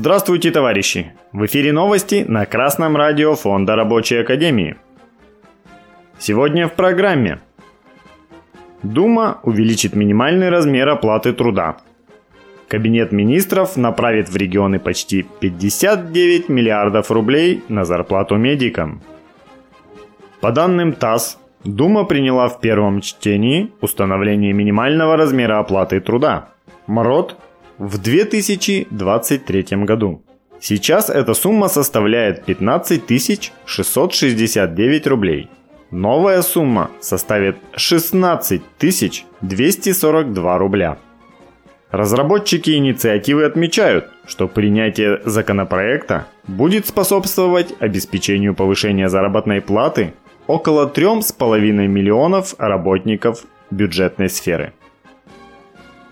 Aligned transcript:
Здравствуйте, 0.00 0.50
товарищи! 0.52 1.12
В 1.32 1.44
эфире 1.46 1.72
новости 1.72 2.24
на 2.28 2.46
Красном 2.46 2.96
радио 2.96 3.34
Фонда 3.34 3.74
Рабочей 3.74 4.16
Академии. 4.18 4.76
Сегодня 6.18 6.68
в 6.68 6.74
программе. 6.74 7.40
Дума 8.82 9.40
увеличит 9.42 9.96
минимальный 9.96 10.50
размер 10.50 10.88
оплаты 10.88 11.32
труда. 11.32 11.78
Кабинет 12.68 13.12
министров 13.12 13.76
направит 13.76 14.28
в 14.28 14.36
регионы 14.36 14.78
почти 14.78 15.22
59 15.40 16.50
миллиардов 16.50 17.10
рублей 17.10 17.62
на 17.68 17.84
зарплату 17.84 18.36
медикам. 18.36 19.00
По 20.40 20.52
данным 20.52 20.92
ТАСС, 20.92 21.38
Дума 21.64 22.04
приняла 22.04 22.48
в 22.48 22.60
первом 22.60 23.00
чтении 23.00 23.72
установление 23.80 24.52
минимального 24.52 25.16
размера 25.16 25.58
оплаты 25.58 26.00
труда. 26.00 26.50
МРОД 26.86 27.36
в 27.78 27.98
2023 27.98 29.64
году. 29.84 30.22
Сейчас 30.60 31.10
эта 31.10 31.34
сумма 31.34 31.68
составляет 31.68 32.44
15 32.44 33.52
669 33.64 35.06
рублей. 35.06 35.50
Новая 35.90 36.42
сумма 36.42 36.90
составит 37.00 37.56
16 37.74 38.62
242 39.40 40.58
рубля. 40.58 40.98
Разработчики 41.90 42.76
инициативы 42.76 43.44
отмечают, 43.44 44.10
что 44.26 44.46
принятие 44.46 45.22
законопроекта 45.24 46.26
будет 46.46 46.86
способствовать 46.86 47.74
обеспечению 47.80 48.54
повышения 48.54 49.08
заработной 49.08 49.62
платы 49.62 50.12
около 50.46 50.86
3,5 50.86 51.60
миллионов 51.86 52.54
работников 52.58 53.44
бюджетной 53.70 54.28
сферы. 54.28 54.74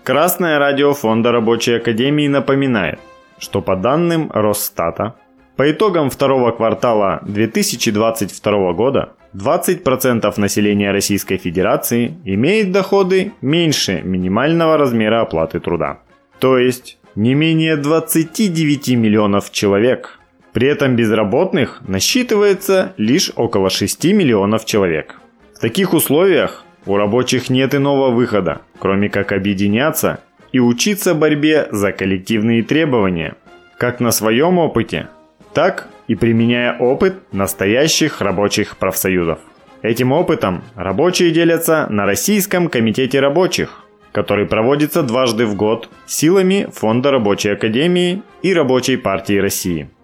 Красное 0.03 0.57
радио 0.57 0.93
Фонда 0.93 1.31
Рабочей 1.31 1.73
Академии 1.73 2.27
напоминает, 2.27 2.99
что 3.37 3.61
по 3.61 3.75
данным 3.75 4.31
Росстата, 4.33 5.13
по 5.57 5.69
итогам 5.69 6.09
второго 6.09 6.51
квартала 6.51 7.19
2022 7.23 8.73
года 8.73 9.09
20% 9.37 10.33
населения 10.39 10.91
Российской 10.91 11.37
Федерации 11.37 12.15
имеет 12.25 12.71
доходы 12.71 13.33
меньше 13.41 14.01
минимального 14.03 14.77
размера 14.77 15.21
оплаты 15.21 15.59
труда. 15.59 15.99
То 16.39 16.57
есть 16.57 16.97
не 17.15 17.35
менее 17.35 17.77
29 17.77 18.89
миллионов 18.95 19.51
человек. 19.51 20.19
При 20.53 20.67
этом 20.67 20.95
безработных 20.95 21.81
насчитывается 21.87 22.93
лишь 22.97 23.31
около 23.35 23.69
6 23.69 24.05
миллионов 24.05 24.65
человек. 24.65 25.19
В 25.55 25.59
таких 25.59 25.93
условиях 25.93 26.63
у 26.87 26.97
рабочих 26.97 27.49
нет 27.51 27.75
иного 27.75 28.09
выхода, 28.09 28.61
кроме 28.79 29.09
как 29.09 29.31
объединяться 29.31 30.19
и 30.51 30.59
учиться 30.59 31.13
борьбе 31.13 31.67
за 31.71 31.91
коллективные 31.91 32.63
требования, 32.63 33.35
как 33.77 33.99
на 33.99 34.11
своем 34.11 34.57
опыте, 34.57 35.09
так 35.53 35.89
и 36.07 36.15
применяя 36.15 36.77
опыт 36.77 37.15
настоящих 37.31 38.21
рабочих 38.21 38.77
профсоюзов. 38.77 39.39
Этим 39.81 40.11
опытом 40.11 40.63
рабочие 40.75 41.31
делятся 41.31 41.87
на 41.89 42.05
Российском 42.05 42.69
комитете 42.69 43.19
рабочих, 43.19 43.85
который 44.11 44.45
проводится 44.45 45.03
дважды 45.03 45.45
в 45.45 45.55
год 45.55 45.89
силами 46.05 46.67
Фонда 46.73 47.11
рабочей 47.11 47.49
академии 47.49 48.23
и 48.41 48.53
Рабочей 48.53 48.97
партии 48.97 49.37
России– 49.37 49.89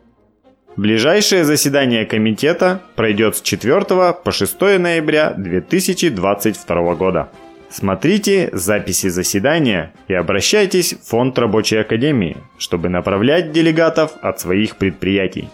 Ближайшее 0.76 1.44
заседание 1.44 2.04
комитета 2.04 2.81
пройдет 2.96 3.36
с 3.36 3.42
4 3.42 3.81
по 4.24 4.31
6 4.31 4.59
ноября 4.80 5.31
2022 5.38 6.96
года. 6.96 7.30
Смотрите 7.69 8.50
записи 8.53 9.09
заседания 9.09 9.94
и 10.08 10.16
обращайтесь 10.16 10.94
в 10.94 11.08
Фонд 11.09 11.38
Рабочей 11.38 11.78
Академии, 11.78 12.38
чтобы 12.58 12.90
направлять 12.90 13.52
делегатов 13.52 14.13
от 14.24 14.40
своих 14.40 14.78
предприятий. 14.78 15.50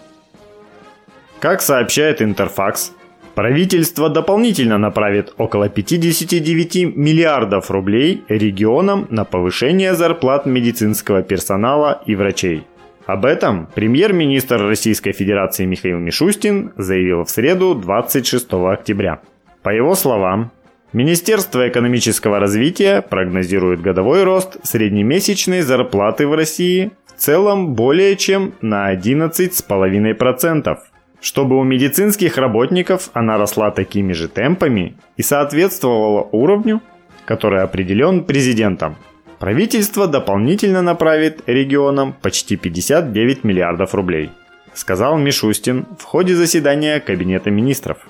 Как 1.40 1.62
сообщает 1.62 2.20
Интерфакс, 2.20 2.92
правительство 3.34 4.10
дополнительно 4.10 4.76
направит 4.76 5.32
около 5.38 5.70
59 5.70 6.94
миллиардов 6.94 7.70
рублей 7.70 8.22
регионам 8.28 9.06
на 9.08 9.24
повышение 9.24 9.94
зарплат 9.94 10.44
медицинского 10.44 11.22
персонала 11.22 12.02
и 12.04 12.14
врачей. 12.14 12.66
Об 13.06 13.24
этом 13.24 13.68
премьер-министр 13.74 14.66
Российской 14.66 15.12
Федерации 15.12 15.64
Михаил 15.64 15.98
Мишустин 15.98 16.72
заявил 16.76 17.24
в 17.24 17.30
среду 17.30 17.74
26 17.74 18.52
октября. 18.52 19.20
По 19.62 19.70
его 19.70 19.94
словам, 19.94 20.52
Министерство 20.92 21.66
экономического 21.66 22.38
развития 22.38 23.00
прогнозирует 23.00 23.80
годовой 23.80 24.24
рост 24.24 24.58
среднемесячной 24.62 25.62
зарплаты 25.62 26.26
в 26.26 26.34
России 26.34 26.90
в 27.06 27.12
целом 27.18 27.74
более 27.74 28.16
чем 28.16 28.52
на 28.60 28.94
11,5%, 28.94 30.78
чтобы 31.20 31.58
у 31.58 31.64
медицинских 31.64 32.38
работников 32.38 33.10
она 33.12 33.36
росла 33.38 33.70
такими 33.70 34.12
же 34.12 34.28
темпами 34.28 34.96
и 35.16 35.22
соответствовала 35.22 36.28
уровню, 36.32 36.80
который 37.24 37.62
определен 37.62 38.24
президентом– 38.24 38.96
Правительство 39.40 40.06
дополнительно 40.06 40.82
направит 40.82 41.40
регионам 41.46 42.12
почти 42.12 42.56
59 42.56 43.42
миллиардов 43.42 43.94
рублей, 43.94 44.30
сказал 44.74 45.16
Мишустин 45.16 45.86
в 45.98 46.04
ходе 46.04 46.36
заседания 46.36 47.00
Кабинета 47.00 47.50
министров. 47.50 48.06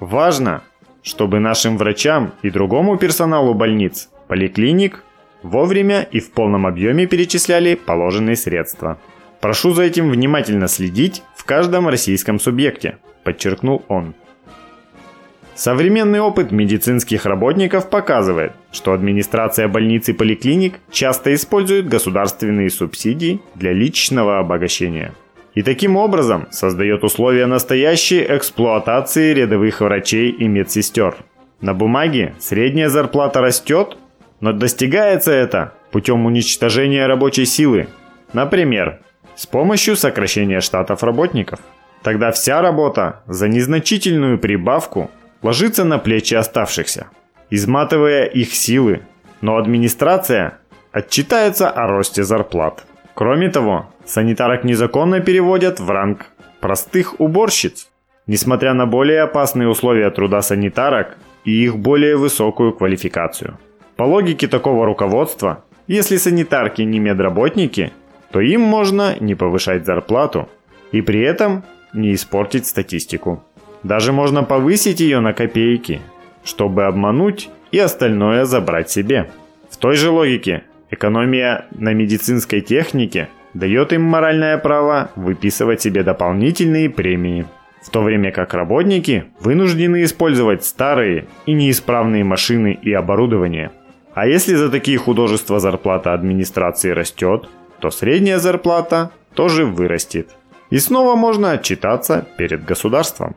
Важно, 0.00 0.64
чтобы 1.04 1.38
нашим 1.38 1.78
врачам 1.78 2.32
и 2.42 2.50
другому 2.50 2.96
персоналу 2.96 3.54
больниц, 3.54 4.08
поликлиник 4.26 5.04
вовремя 5.44 6.02
и 6.02 6.18
в 6.18 6.32
полном 6.32 6.66
объеме 6.66 7.06
перечисляли 7.06 7.76
положенные 7.76 8.34
средства. 8.34 8.98
Прошу 9.40 9.72
за 9.72 9.84
этим 9.84 10.10
внимательно 10.10 10.68
следить 10.68 11.22
в 11.34 11.44
каждом 11.44 11.88
российском 11.88 12.38
субъекте, 12.38 12.98
подчеркнул 13.24 13.82
он. 13.88 14.14
Современный 15.54 16.20
опыт 16.20 16.52
медицинских 16.52 17.26
работников 17.26 17.90
показывает, 17.90 18.52
что 18.72 18.92
администрация 18.92 19.68
больниц 19.68 20.08
и 20.08 20.12
поликлиник 20.12 20.74
часто 20.90 21.34
использует 21.34 21.88
государственные 21.88 22.70
субсидии 22.70 23.40
для 23.54 23.72
личного 23.72 24.38
обогащения. 24.38 25.12
И 25.54 25.62
таким 25.62 25.96
образом 25.96 26.46
создает 26.50 27.02
условия 27.04 27.46
настоящей 27.46 28.24
эксплуатации 28.26 29.34
рядовых 29.34 29.80
врачей 29.80 30.30
и 30.30 30.46
медсестер. 30.48 31.16
На 31.60 31.74
бумаге 31.74 32.34
средняя 32.38 32.88
зарплата 32.88 33.40
растет, 33.40 33.98
но 34.40 34.52
достигается 34.52 35.32
это 35.32 35.74
путем 35.90 36.24
уничтожения 36.24 37.06
рабочей 37.06 37.44
силы. 37.44 37.88
Например, 38.32 39.00
с 39.40 39.46
помощью 39.46 39.96
сокращения 39.96 40.60
штатов 40.60 41.02
работников. 41.02 41.60
Тогда 42.02 42.30
вся 42.30 42.60
работа 42.60 43.22
за 43.26 43.48
незначительную 43.48 44.38
прибавку 44.38 45.10
ложится 45.40 45.84
на 45.84 45.98
плечи 45.98 46.34
оставшихся, 46.34 47.06
изматывая 47.48 48.26
их 48.26 48.52
силы, 48.54 49.00
но 49.40 49.56
администрация 49.56 50.58
отчитается 50.92 51.70
о 51.70 51.86
росте 51.86 52.22
зарплат. 52.22 52.84
Кроме 53.14 53.48
того, 53.48 53.86
санитарок 54.04 54.64
незаконно 54.64 55.20
переводят 55.20 55.80
в 55.80 55.90
ранг 55.90 56.26
простых 56.60 57.18
уборщиц, 57.18 57.88
несмотря 58.26 58.74
на 58.74 58.84
более 58.84 59.22
опасные 59.22 59.68
условия 59.68 60.10
труда 60.10 60.42
санитарок 60.42 61.16
и 61.46 61.64
их 61.64 61.78
более 61.78 62.18
высокую 62.18 62.74
квалификацию. 62.74 63.56
По 63.96 64.02
логике 64.02 64.48
такого 64.48 64.84
руководства, 64.84 65.64
если 65.86 66.18
санитарки 66.18 66.82
не 66.82 66.98
медработники, 66.98 67.94
то 68.30 68.40
им 68.40 68.60
можно 68.60 69.16
не 69.20 69.34
повышать 69.34 69.84
зарплату 69.84 70.48
и 70.92 71.00
при 71.02 71.20
этом 71.20 71.64
не 71.92 72.14
испортить 72.14 72.66
статистику. 72.66 73.44
Даже 73.82 74.12
можно 74.12 74.42
повысить 74.42 75.00
ее 75.00 75.20
на 75.20 75.32
копейки, 75.32 76.00
чтобы 76.44 76.84
обмануть 76.84 77.50
и 77.72 77.78
остальное 77.78 78.44
забрать 78.44 78.90
себе. 78.90 79.30
В 79.70 79.76
той 79.76 79.96
же 79.96 80.10
логике 80.10 80.64
экономия 80.90 81.66
на 81.72 81.92
медицинской 81.92 82.60
технике 82.60 83.28
дает 83.54 83.92
им 83.92 84.02
моральное 84.02 84.58
право 84.58 85.10
выписывать 85.16 85.80
себе 85.80 86.02
дополнительные 86.02 86.90
премии, 86.90 87.46
в 87.82 87.90
то 87.90 88.02
время 88.02 88.30
как 88.30 88.54
работники 88.54 89.24
вынуждены 89.40 90.04
использовать 90.04 90.64
старые 90.64 91.26
и 91.46 91.52
неисправные 91.52 92.24
машины 92.24 92.78
и 92.80 92.92
оборудование. 92.92 93.70
А 94.12 94.26
если 94.26 94.54
за 94.54 94.70
такие 94.70 94.98
художества 94.98 95.60
зарплата 95.60 96.12
администрации 96.12 96.90
растет, 96.90 97.48
то 97.80 97.90
средняя 97.90 98.38
зарплата 98.38 99.10
тоже 99.34 99.64
вырастет. 99.64 100.28
И 100.70 100.78
снова 100.78 101.16
можно 101.16 101.52
отчитаться 101.52 102.26
перед 102.36 102.64
государством. 102.64 103.36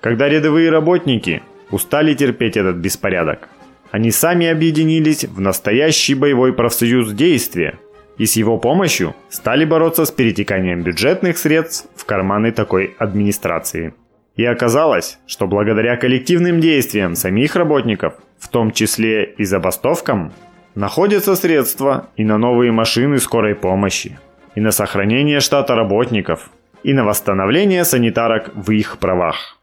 Когда 0.00 0.28
рядовые 0.28 0.70
работники 0.70 1.42
устали 1.70 2.14
терпеть 2.14 2.56
этот 2.56 2.76
беспорядок, 2.76 3.48
они 3.90 4.10
сами 4.10 4.46
объединились 4.46 5.24
в 5.24 5.40
настоящий 5.40 6.14
боевой 6.14 6.52
профсоюз 6.54 7.12
действия 7.12 7.78
и 8.18 8.26
с 8.26 8.36
его 8.36 8.58
помощью 8.58 9.14
стали 9.28 9.64
бороться 9.64 10.04
с 10.04 10.10
перетеканием 10.10 10.82
бюджетных 10.82 11.38
средств 11.38 11.88
в 11.94 12.04
карманы 12.04 12.52
такой 12.52 12.94
администрации. 12.98 13.94
И 14.36 14.44
оказалось, 14.44 15.18
что 15.26 15.46
благодаря 15.46 15.96
коллективным 15.96 16.60
действиям 16.60 17.14
самих 17.16 17.54
работников, 17.54 18.14
в 18.38 18.48
том 18.48 18.70
числе 18.70 19.24
и 19.24 19.44
забастовкам, 19.44 20.32
находятся 20.74 21.36
средства 21.36 22.08
и 22.16 22.24
на 22.24 22.38
новые 22.38 22.72
машины 22.72 23.18
скорой 23.18 23.54
помощи, 23.54 24.18
и 24.54 24.60
на 24.60 24.70
сохранение 24.70 25.40
штата 25.40 25.74
работников, 25.74 26.50
и 26.82 26.92
на 26.92 27.04
восстановление 27.04 27.84
санитарок 27.84 28.50
в 28.54 28.70
их 28.70 28.98
правах. 28.98 29.58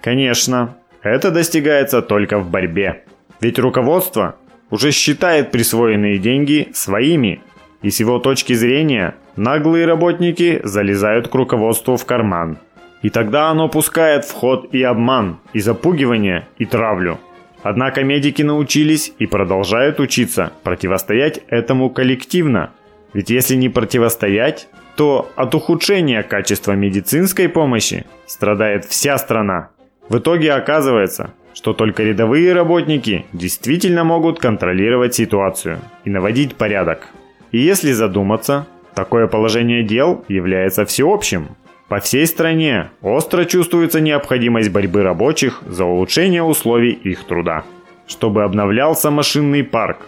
Конечно, 0.00 0.76
это 1.02 1.30
достигается 1.30 2.02
только 2.02 2.38
в 2.38 2.50
борьбе. 2.50 3.04
Ведь 3.40 3.58
руководство 3.58 4.36
уже 4.70 4.90
считает 4.90 5.50
присвоенные 5.50 6.18
деньги 6.18 6.68
своими, 6.72 7.40
и 7.82 7.90
с 7.90 8.00
его 8.00 8.18
точки 8.18 8.52
зрения 8.52 9.14
наглые 9.36 9.86
работники 9.86 10.60
залезают 10.64 11.28
к 11.28 11.34
руководству 11.34 11.96
в 11.96 12.06
карман. 12.06 12.58
И 13.02 13.10
тогда 13.10 13.50
оно 13.50 13.68
пускает 13.68 14.24
в 14.24 14.32
ход 14.32 14.72
и 14.72 14.82
обман, 14.82 15.40
и 15.52 15.60
запугивание, 15.60 16.46
и 16.58 16.64
травлю. 16.64 17.18
Однако 17.62 18.02
медики 18.02 18.42
научились 18.42 19.12
и 19.18 19.26
продолжают 19.26 20.00
учиться 20.00 20.52
противостоять 20.62 21.40
этому 21.48 21.90
коллективно. 21.90 22.70
Ведь 23.12 23.30
если 23.30 23.54
не 23.54 23.68
противостоять, 23.68 24.68
то 24.96 25.30
от 25.36 25.54
ухудшения 25.54 26.22
качества 26.22 26.72
медицинской 26.72 27.48
помощи 27.48 28.04
страдает 28.26 28.84
вся 28.84 29.16
страна. 29.18 29.70
В 30.08 30.18
итоге 30.18 30.52
оказывается, 30.52 31.34
что 31.54 31.72
только 31.72 32.02
рядовые 32.02 32.52
работники 32.52 33.26
действительно 33.32 34.04
могут 34.04 34.38
контролировать 34.38 35.14
ситуацию 35.14 35.78
и 36.04 36.10
наводить 36.10 36.56
порядок. 36.56 37.08
И 37.52 37.58
если 37.58 37.92
задуматься, 37.92 38.66
такое 38.94 39.26
положение 39.26 39.82
дел 39.82 40.24
является 40.28 40.84
всеобщим. 40.84 41.48
По 41.92 42.00
всей 42.00 42.26
стране 42.26 42.90
остро 43.02 43.44
чувствуется 43.44 44.00
необходимость 44.00 44.70
борьбы 44.70 45.02
рабочих 45.02 45.60
за 45.66 45.84
улучшение 45.84 46.42
условий 46.42 46.92
их 46.92 47.24
труда. 47.24 47.64
Чтобы 48.06 48.44
обновлялся 48.44 49.10
машинный 49.10 49.62
парк, 49.62 49.98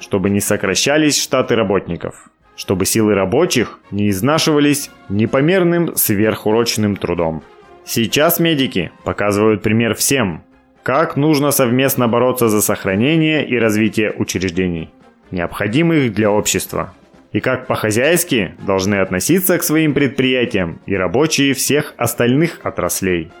чтобы 0.00 0.30
не 0.30 0.40
сокращались 0.40 1.22
штаты 1.22 1.54
работников, 1.54 2.30
чтобы 2.56 2.86
силы 2.86 3.14
рабочих 3.14 3.78
не 3.90 4.08
изнашивались 4.08 4.90
непомерным 5.10 5.94
сверхурочным 5.96 6.96
трудом. 6.96 7.42
Сейчас 7.84 8.40
медики 8.40 8.90
показывают 9.04 9.60
пример 9.60 9.94
всем, 9.94 10.44
как 10.82 11.14
нужно 11.14 11.50
совместно 11.50 12.08
бороться 12.08 12.48
за 12.48 12.62
сохранение 12.62 13.46
и 13.46 13.58
развитие 13.58 14.14
учреждений, 14.16 14.88
необходимых 15.30 16.14
для 16.14 16.30
общества, 16.30 16.94
и 17.34 17.40
как 17.40 17.66
по-хозяйски 17.66 18.54
должны 18.64 18.94
относиться 18.94 19.58
к 19.58 19.64
своим 19.64 19.92
предприятиям 19.92 20.80
и 20.86 20.94
рабочие 20.94 21.52
всех 21.52 21.92
остальных 21.96 22.60
отраслей. 22.62 23.32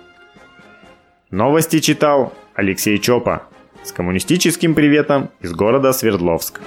Новости 1.30 1.78
читал 1.78 2.34
Алексей 2.54 2.98
Чопа 2.98 3.44
с 3.84 3.92
коммунистическим 3.92 4.74
приветом 4.74 5.30
из 5.40 5.52
города 5.52 5.92
Свердловск. 5.92 6.60